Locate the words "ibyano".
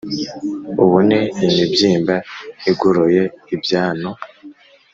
3.55-4.11